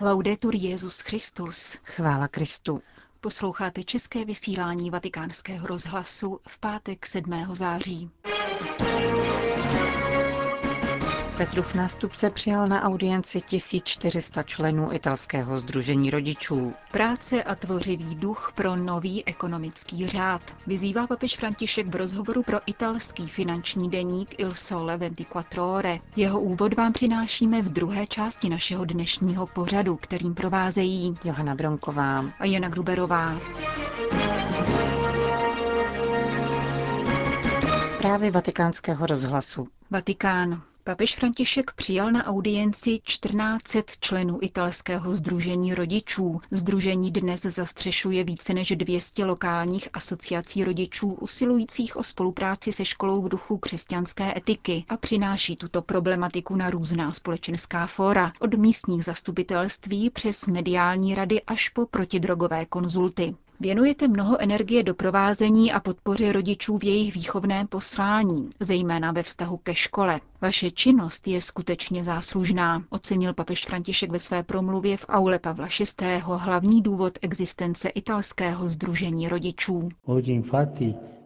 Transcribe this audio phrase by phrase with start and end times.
[0.00, 1.76] Laudetur Jezus Christus.
[1.84, 2.82] Chvála Kristu.
[3.20, 7.46] Posloucháte české vysílání Vatikánského rozhlasu v pátek 7.
[7.50, 8.10] září.
[11.36, 16.74] Petrův nástupce přijal na audienci 1400 členů italského združení rodičů.
[16.92, 20.56] Práce a tvořivý duch pro nový ekonomický řád.
[20.66, 25.98] Vyzývá papež František v rozhovoru pro italský finanční deník Il Sole 24 Ore.
[26.16, 32.44] Jeho úvod vám přinášíme v druhé části našeho dnešního pořadu, kterým provázejí Johana Bronková a
[32.44, 33.40] Jana Gruberová.
[37.86, 39.68] Zprávy vatikánského rozhlasu.
[39.90, 40.62] Vatikán.
[40.86, 46.40] Papež František přijal na audienci 1400 členů italského združení rodičů.
[46.50, 53.28] Združení dnes zastřešuje více než 200 lokálních asociací rodičů usilujících o spolupráci se školou v
[53.28, 60.46] duchu křesťanské etiky a přináší tuto problematiku na různá společenská fóra, od místních zastupitelství přes
[60.46, 63.34] mediální rady až po protidrogové konzulty.
[63.64, 69.74] Věnujete mnoho energie doprovázení a podpoře rodičů v jejich výchovném poslání, zejména ve vztahu ke
[69.74, 70.20] škole.
[70.40, 75.68] Vaše činnost je skutečně záslužná, ocenil papež František ve své promluvě v aule Pavla
[76.00, 76.20] VI.
[76.26, 79.88] hlavní důvod existence italského združení rodičů.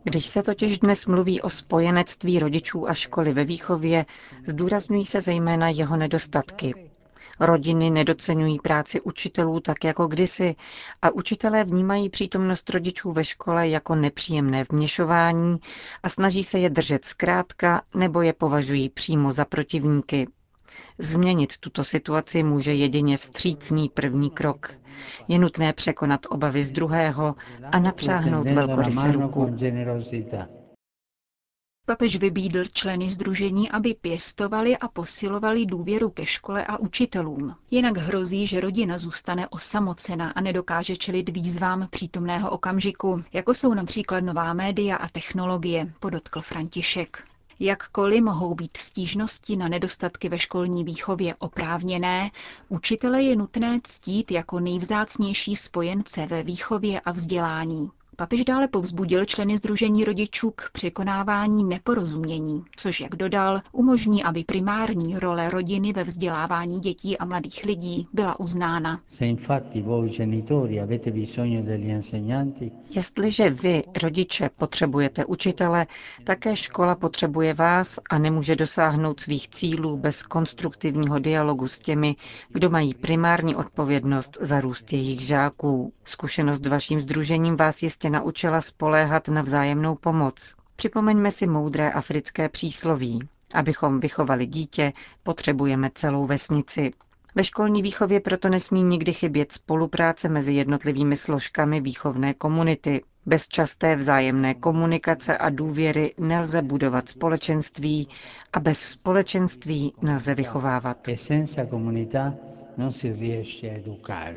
[0.04, 4.06] Když se totiž dnes mluví o spojenectví rodičů a školy ve výchově,
[4.46, 6.87] zdůrazňují se zejména jeho nedostatky.
[7.40, 10.56] Rodiny nedocenují práci učitelů tak jako kdysi
[11.02, 15.56] a učitelé vnímají přítomnost rodičů ve škole jako nepříjemné vměšování
[16.02, 20.26] a snaží se je držet zkrátka nebo je považují přímo za protivníky.
[20.98, 24.74] Změnit tuto situaci může jedině vstřícný první krok.
[25.28, 27.34] Je nutné překonat obavy z druhého
[27.72, 29.56] a napřáhnout velkoryse ruku.
[31.88, 37.54] Papež vybídl členy združení, aby pěstovali a posilovali důvěru ke škole a učitelům.
[37.70, 44.20] Jinak hrozí, že rodina zůstane osamocena a nedokáže čelit výzvám přítomného okamžiku, jako jsou například
[44.20, 47.24] nová média a technologie, podotkl František.
[47.60, 52.30] Jakkoliv mohou být stížnosti na nedostatky ve školní výchově oprávněné,
[52.68, 57.90] učitele je nutné ctít jako nejvzácnější spojence ve výchově a vzdělání.
[58.20, 65.18] Papež dále povzbudil členy Združení rodičů k překonávání neporozumění, což, jak dodal, umožní, aby primární
[65.18, 69.00] role rodiny ve vzdělávání dětí a mladých lidí byla uznána.
[72.90, 75.86] Jestliže vy, rodiče, potřebujete učitele,
[76.24, 82.16] také škola potřebuje vás a nemůže dosáhnout svých cílů bez konstruktivního dialogu s těmi,
[82.48, 85.92] kdo mají primární odpovědnost za růst jejich žáků.
[86.04, 90.54] Zkušenost s vaším združením vás jistě prostě naučila spoléhat na vzájemnou pomoc.
[90.76, 93.20] Připomeňme si moudré africké přísloví.
[93.54, 94.92] Abychom vychovali dítě,
[95.22, 96.90] potřebujeme celou vesnici.
[97.34, 103.02] Ve školní výchově proto nesmí nikdy chybět spolupráce mezi jednotlivými složkami výchovné komunity.
[103.26, 108.08] Bez časté vzájemné komunikace a důvěry nelze budovat společenství
[108.52, 111.08] a bez společenství nelze vychovávat.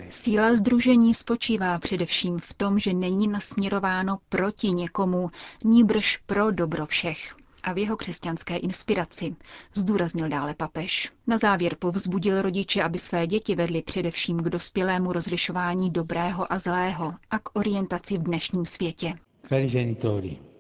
[0.10, 5.30] Síla združení spočívá především v tom, že není nasměrováno proti někomu,
[5.64, 9.36] níbrž pro dobro všech a v jeho křesťanské inspiraci,
[9.76, 11.12] zdůraznil dále papež.
[11.28, 17.14] Na závěr povzbudil rodiče, aby své děti vedli především k dospělému rozlišování dobrého a zlého
[17.32, 19.14] a k orientaci v dnešním světě.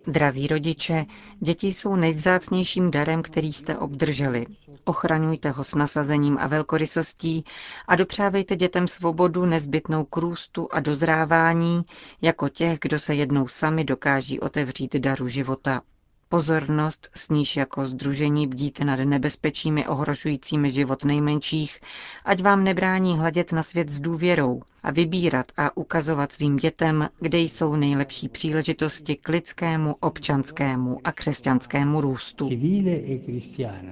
[0.07, 1.05] Drazí rodiče,
[1.39, 4.45] děti jsou nejvzácnějším darem, který jste obdrželi.
[4.83, 7.43] Ochraňujte ho s nasazením a velkorysostí
[7.87, 11.81] a dopřávejte dětem svobodu nezbytnou k růstu a dozrávání,
[12.21, 15.81] jako těch, kdo se jednou sami dokáží otevřít daru života.
[16.31, 21.79] Pozornost, s níž jako združení bdíte nad nebezpečími ohrožujícími život nejmenších,
[22.25, 27.37] ať vám nebrání hledět na svět s důvěrou a vybírat a ukazovat svým dětem, kde
[27.39, 32.49] jsou nejlepší příležitosti k lidskému, občanskému a křesťanskému růstu.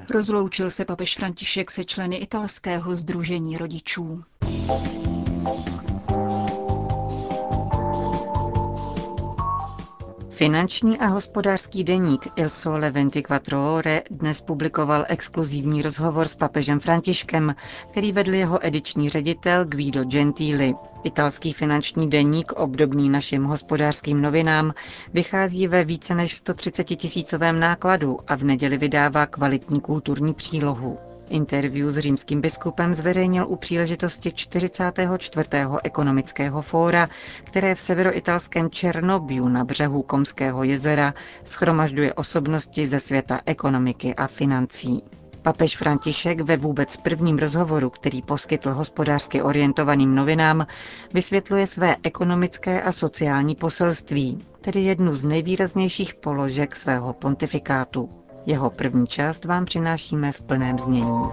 [0.09, 4.23] Rozloučil se papež František se členy italského združení rodičů.
[10.39, 17.55] Finanční a hospodářský deník Il Sole 24 Ore dnes publikoval exkluzivní rozhovor s papežem Františkem,
[17.91, 20.75] který vedl jeho ediční ředitel Guido Gentili.
[21.03, 24.73] Italský finanční deník, obdobný našim hospodářským novinám,
[25.13, 31.08] vychází ve více než 130 tisícovém nákladu a v neděli vydává kvalitní kulturní přílohu.
[31.29, 35.49] Interview s římským biskupem zveřejnil u příležitosti 44.
[35.83, 37.09] ekonomického fóra,
[37.43, 41.13] které v severoitalském Černobiu na břehu Komského jezera
[41.45, 45.03] schromažďuje osobnosti ze světa ekonomiky a financí.
[45.41, 50.67] Papež František ve vůbec prvním rozhovoru, který poskytl hospodářsky orientovaným novinám,
[51.13, 58.09] vysvětluje své ekonomické a sociální poselství, tedy jednu z nejvýraznějších položek svého pontifikátu.
[58.45, 61.29] Jeho první část vám přinášíme v plném znění.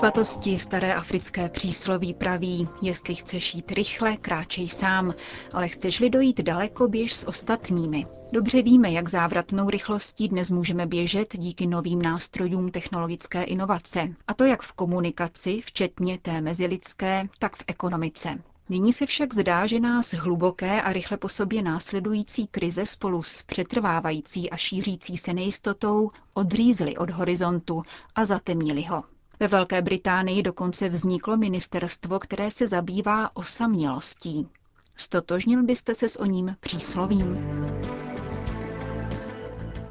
[0.00, 5.14] Svatosti staré africké přísloví praví, jestli chceš jít rychle, kráčej sám,
[5.52, 8.06] ale chceš-li dojít daleko, běž s ostatními.
[8.32, 14.44] Dobře víme, jak závratnou rychlostí dnes můžeme běžet díky novým nástrojům technologické inovace, a to
[14.44, 18.38] jak v komunikaci, včetně té mezilidské, tak v ekonomice.
[18.70, 23.42] Nyní se však zdá, že nás hluboké a rychle po sobě následující krize spolu s
[23.42, 27.82] přetrvávající a šířící se nejistotou odřízly od horizontu
[28.14, 29.04] a zatemnili ho.
[29.40, 34.48] Ve Velké Británii dokonce vzniklo ministerstvo, které se zabývá osamělostí.
[34.96, 37.36] Stotožnil byste se s o ním příslovím?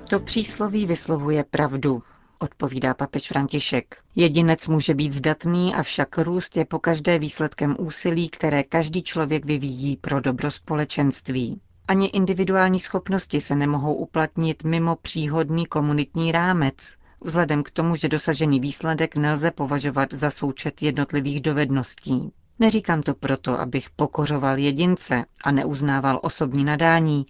[0.10, 2.04] To přísloví vyslovuje pravdu,
[2.40, 3.98] odpovídá papež František.
[4.16, 9.98] Jedinec může být zdatný, avšak růst je po každé výsledkem úsilí, které každý člověk vyvíjí
[9.98, 11.62] pro dobro společenství.
[11.88, 18.60] Ani individuální schopnosti se nemohou uplatnit mimo příhodný komunitní rámec, vzhledem k tomu, že dosažený
[18.60, 22.32] výsledek nelze považovat za součet jednotlivých dovedností.
[22.60, 27.26] Neříkám to proto, abych pokořoval jedince a neuznával osobní nadání,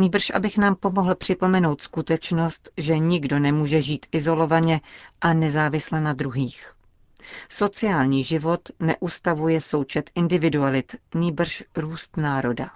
[0.00, 4.80] nýbrž abych nám pomohl připomenout skutečnost, že nikdo nemůže žít izolovaně
[5.20, 6.74] a nezávisle na druhých.
[7.48, 12.70] Sociální život neustavuje součet individualit, nýbrž růst národa.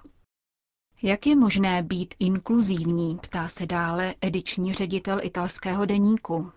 [1.03, 6.51] Jak je možné být inkluzivní, ptá se dále ediční ředitel italského deníku.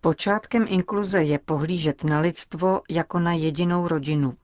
[0.00, 4.36] Počátkem inkluze je pohlížet na lidstvo jako na jedinou rodinu.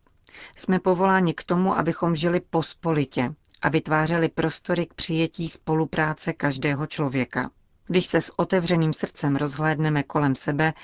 [0.56, 3.34] Jsme povoláni k tomu, abychom žili pospolitě
[3.66, 7.50] a vytvářeli prostory k přijetí spolupráce každého člověka.
[7.86, 10.74] Když se s otevřeným srdcem rozhlédneme kolem sebe,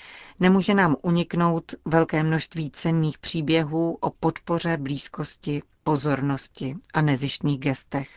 [0.40, 8.08] nemůže nám uniknout velké množství cenných příběhů o podpoře, blízkosti, pozornosti a nezištných gestech.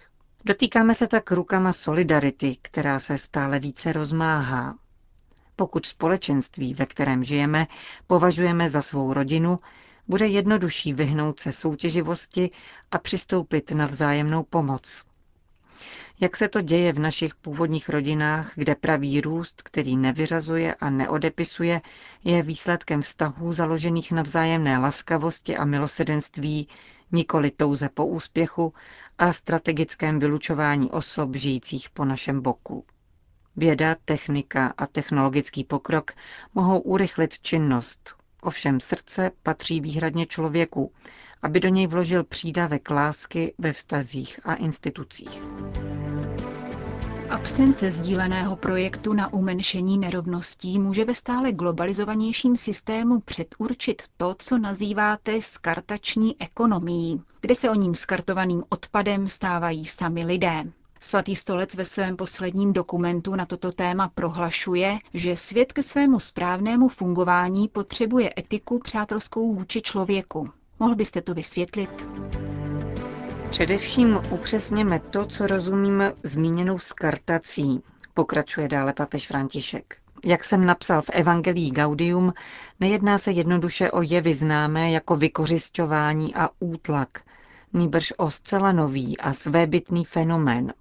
[0.46, 4.76] Dotýkáme se tak rukama solidarity, která se stále více rozmáhá.
[5.56, 7.68] Pokud společenství, ve kterém žijeme,
[8.08, 9.60] považujeme za svou rodinu,
[10.08, 12.52] bude jednodušší vyhnout se soutěživosti
[12.92, 15.04] a přistoupit na vzájemnou pomoc.
[16.20, 21.82] Jak se to děje v našich původních rodinách, kde pravý růst, který nevyřazuje a neodepisuje,
[22.24, 26.68] je výsledkem vztahů založených na vzájemné laskavosti a milosedenství,
[27.12, 28.74] nikoli touze po úspěchu
[29.18, 32.86] a strategickém vylučování osob žijících po našem boku.
[33.56, 36.12] Věda, technika a technologický pokrok
[36.54, 40.92] mohou urychlit činnost, ovšem srdce patří výhradně člověku,
[41.42, 45.42] aby do něj vložil přídavek lásky ve vztazích a institucích.
[47.30, 55.42] Absence sdíleného projektu na umenšení nerovností může ve stále globalizovanějším systému předurčit to, co nazýváte
[55.42, 60.64] skartační ekonomií, kde se o ním skartovaným odpadem stávají sami lidé.
[61.00, 66.88] Svatý stolec ve svém posledním dokumentu na toto téma prohlašuje, že svět ke svému správnému
[66.90, 70.50] fungování potřebuje etiku přátelskou vůči člověku.
[70.80, 72.08] Mohl byste to vysvětlit?
[73.50, 77.84] Především upřesněme to, co rozumíme zmíněnou skartací,
[78.14, 79.98] pokračuje dále papež František.
[80.26, 82.34] Jak jsem napsal v Evangelii Gaudium,
[82.80, 87.22] nejedná se jednoduše o jevy známé jako vykořišťování a útlak,
[87.74, 90.74] nýbrž o zcela nový a svébytný fenomén.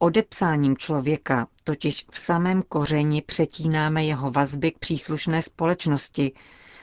[0.00, 6.32] Odepsáním člověka totiž v samém kořeni přetínáme jeho vazby k příslušné společnosti,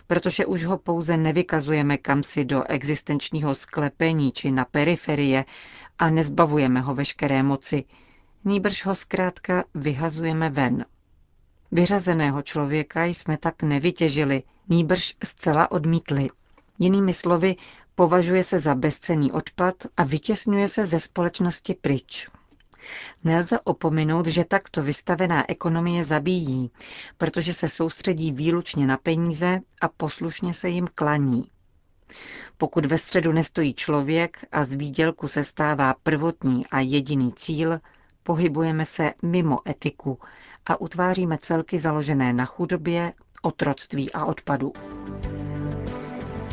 [0.07, 5.45] protože už ho pouze nevykazujeme kamsi do existenčního sklepení či na periferie
[6.00, 7.84] a nezbavujeme ho veškeré moci,
[8.45, 10.86] nýbrž ho zkrátka vyhazujeme ven.
[11.72, 16.27] Vyřazeného člověka jsme tak nevytěžili, nýbrž zcela odmítli.
[16.79, 17.55] Jinými slovy,
[17.95, 22.29] považuje se za bezcený odpad a vytěsňuje se ze společnosti pryč.
[23.25, 26.72] Nelze opominout, že takto vystavená ekonomie zabíjí,
[27.17, 31.44] protože se soustředí výlučně na peníze a poslušně se jim klaní.
[32.58, 37.79] Pokud ve středu nestojí člověk a z výdělku se stává prvotní a jediný cíl,
[38.24, 40.20] pohybujeme se mimo etiku
[40.65, 44.74] a utváříme celky založené na chudobě, otroctví a odpadu.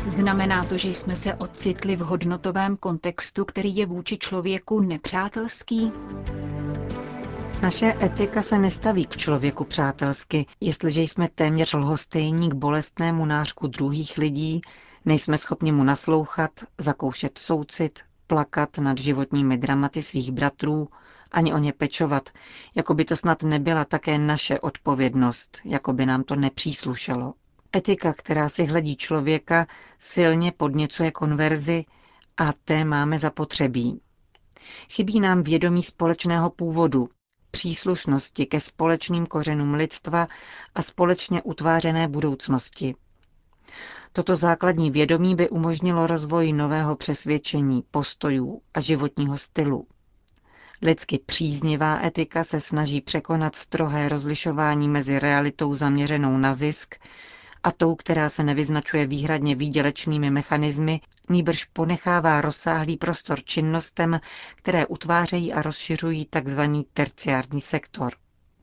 [0.07, 5.91] Znamená to, že jsme se ocitli v hodnotovém kontextu, který je vůči člověku nepřátelský?
[7.63, 14.17] Naše etika se nestaví k člověku přátelsky, jestliže jsme téměř lhostejní k bolestnému nářku druhých
[14.17, 14.61] lidí,
[15.05, 20.87] nejsme schopni mu naslouchat, zakoušet soucit, plakat nad životními dramaty svých bratrů
[21.31, 22.29] ani o ně pečovat,
[22.75, 27.33] jako by to snad nebyla také naše odpovědnost, jako by nám to nepříslušelo.
[27.75, 29.67] Etika, která si hledí člověka,
[29.99, 31.85] silně podněcuje konverzi
[32.37, 34.01] a té máme zapotřebí.
[34.89, 37.09] Chybí nám vědomí společného původu,
[37.53, 40.27] příslušnosti ke společným kořenům lidstva
[40.75, 42.95] a společně utvářené budoucnosti.
[44.13, 49.87] Toto základní vědomí by umožnilo rozvoj nového přesvědčení, postojů a životního stylu.
[50.81, 56.95] Lidsky příznivá etika se snaží překonat strohé rozlišování mezi realitou zaměřenou na zisk
[57.63, 64.19] a tou, která se nevyznačuje výhradně výdělečnými mechanismy, níbrž ponechává rozsáhlý prostor činnostem,
[64.55, 66.61] které utvářejí a rozšiřují tzv.
[66.93, 68.13] terciární sektor.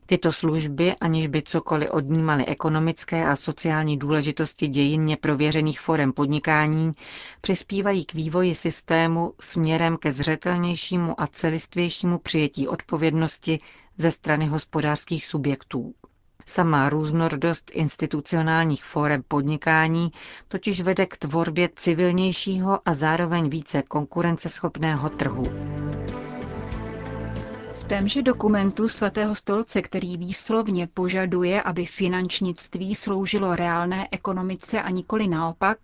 [0.05, 6.91] Tyto služby, aniž by cokoliv odnímaly ekonomické a sociální důležitosti dějinně prověřených forem podnikání,
[7.41, 13.59] přispívají k vývoji systému směrem ke zřetelnějšímu a celistvějšímu přijetí odpovědnosti
[13.97, 15.93] ze strany hospodářských subjektů.
[16.45, 20.11] Samá různorodost institucionálních forem podnikání
[20.47, 25.80] totiž vede k tvorbě civilnějšího a zároveň více konkurenceschopného trhu
[27.91, 35.77] témže dokumentu svatého stolce, který výslovně požaduje, aby finančnictví sloužilo reálné ekonomice a nikoli naopak,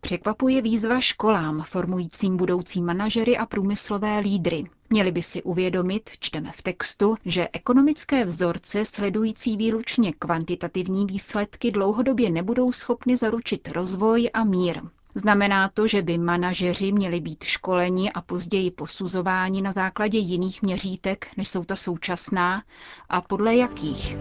[0.00, 4.64] překvapuje výzva školám, formujícím budoucí manažery a průmyslové lídry.
[4.90, 12.30] Měli by si uvědomit, čteme v textu, že ekonomické vzorce sledující výlučně kvantitativní výsledky dlouhodobě
[12.30, 14.80] nebudou schopny zaručit rozvoj a mír.
[15.14, 21.26] Znamená to, že by manažeři měli být školeni a později posuzováni na základě jiných měřítek,
[21.36, 22.62] než jsou ta současná,
[23.08, 24.16] a podle jakých?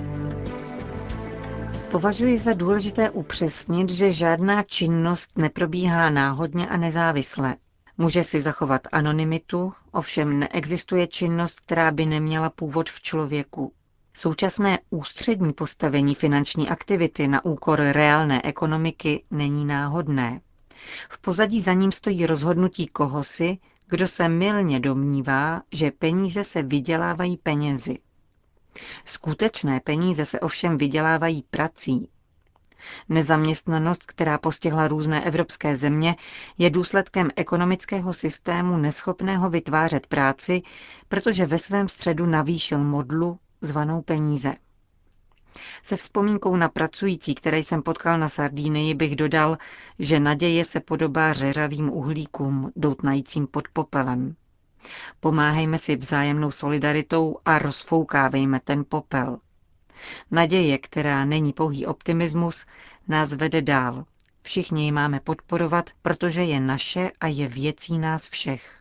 [1.92, 7.56] Považuji za důležité upřesnit, že žádná činnost neprobíhá náhodně a nezávisle.
[7.98, 13.74] Může si zachovat anonymitu, ovšem neexistuje činnost, která by neměla původ v člověku.
[14.14, 20.42] Současné ústřední postavení finanční aktivity na úkor reálné ekonomiky není náhodné.
[21.10, 23.58] V pozadí za ním stojí rozhodnutí kohosi,
[23.90, 27.98] kdo se mylně domnívá, že peníze se vydělávají penězi.
[29.06, 32.10] Skutečné peníze se ovšem vydělávají prací.
[33.10, 36.16] Nezaměstnanost, která postihla různé evropské země,
[36.58, 40.62] je důsledkem ekonomického systému neschopného vytvářet práci,
[41.08, 44.56] protože ve svém středu navýšil modlu zvanou peníze.
[45.84, 49.58] Se vzpomínkou na pracující, které jsem potkal na Sardínii, bych dodal,
[50.00, 54.36] že naděje se podobá řeřavým uhlíkům, doutnajícím pod popelem.
[55.20, 59.38] Pomáhejme si vzájemnou solidaritou a rozfoukávejme ten popel.
[60.32, 62.66] Naděje, která není pouhý optimismus,
[63.08, 64.06] nás vede dál.
[64.42, 68.80] Všichni ji máme podporovat, protože je naše a je věcí nás všech.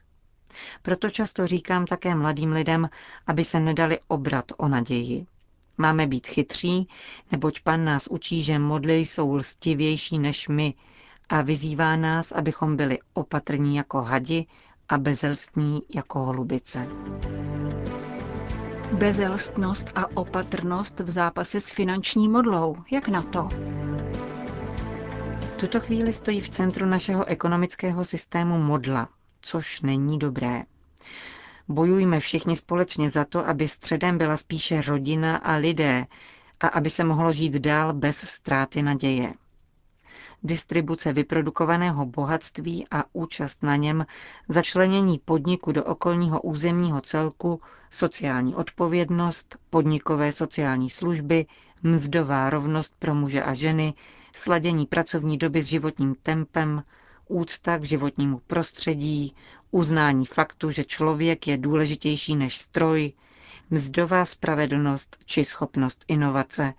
[0.82, 2.88] Proto často říkám také mladým lidem,
[3.26, 5.26] aby se nedali obrat o naději.
[5.78, 6.88] Máme být chytří,
[7.32, 10.75] neboť pan nás učí, že modly jsou lstivější než my
[11.28, 14.47] a vyzývá nás, abychom byli opatrní jako hadi
[14.88, 16.88] a bezelstní jako holubice.
[18.92, 22.76] Bezelstnost a opatrnost v zápase s finanční modlou.
[22.90, 23.49] Jak na to?
[25.40, 29.08] V tuto chvíli stojí v centru našeho ekonomického systému modla,
[29.40, 30.62] což není dobré.
[31.68, 36.06] Bojujme všichni společně za to, aby středem byla spíše rodina a lidé
[36.60, 39.34] a aby se mohlo žít dál bez ztráty naděje.
[40.42, 44.06] Distribuce vyprodukovaného bohatství a účast na něm,
[44.48, 47.60] začlenění podniku do okolního územního celku,
[47.90, 51.46] sociální odpovědnost, podnikové sociální služby,
[51.82, 53.94] mzdová rovnost pro muže a ženy,
[54.34, 56.82] sladění pracovní doby s životním tempem,
[57.28, 59.35] úcta k životnímu prostředí,
[59.70, 63.12] uznání faktu, že člověk je důležitější než stroj,
[63.70, 66.75] mzdová spravedlnost či schopnost inovace.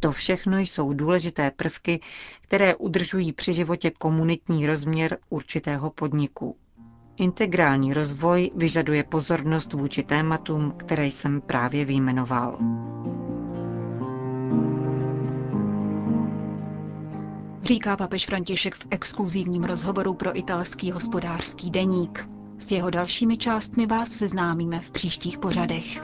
[0.00, 2.00] To všechno jsou důležité prvky,
[2.40, 6.56] které udržují při životě komunitní rozměr určitého podniku.
[7.16, 12.58] Integrální rozvoj vyžaduje pozornost vůči tématům, které jsem právě vyjmenoval.
[17.66, 22.28] Říká papež František v exkluzivním rozhovoru pro italský hospodářský deník.
[22.58, 26.02] S jeho dalšími částmi vás seznámíme v příštích pořadech.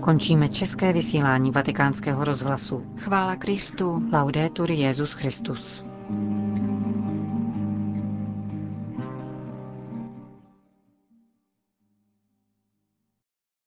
[0.00, 2.86] Končíme české vysílání vatikánského rozhlasu.
[2.96, 4.02] Chvála Kristu.
[4.12, 5.84] Laudetur Jezus Christus.